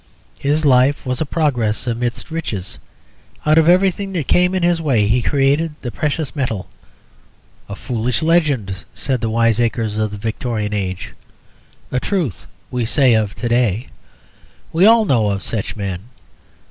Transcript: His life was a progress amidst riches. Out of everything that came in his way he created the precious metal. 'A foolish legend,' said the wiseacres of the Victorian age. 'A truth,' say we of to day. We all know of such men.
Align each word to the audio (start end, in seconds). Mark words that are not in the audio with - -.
His 0.39 0.65
life 0.65 1.05
was 1.05 1.21
a 1.21 1.27
progress 1.27 1.85
amidst 1.85 2.31
riches. 2.31 2.79
Out 3.45 3.59
of 3.59 3.69
everything 3.69 4.13
that 4.13 4.27
came 4.27 4.55
in 4.55 4.63
his 4.63 4.81
way 4.81 5.05
he 5.07 5.21
created 5.21 5.75
the 5.81 5.91
precious 5.91 6.35
metal. 6.35 6.67
'A 7.69 7.75
foolish 7.75 8.23
legend,' 8.23 8.83
said 8.95 9.21
the 9.21 9.29
wiseacres 9.29 9.99
of 9.99 10.09
the 10.09 10.17
Victorian 10.17 10.73
age. 10.73 11.13
'A 11.91 11.99
truth,' 11.99 12.47
say 12.83 13.09
we 13.11 13.15
of 13.15 13.35
to 13.35 13.47
day. 13.47 13.89
We 14.73 14.87
all 14.87 15.05
know 15.05 15.29
of 15.29 15.43
such 15.43 15.75
men. 15.75 15.99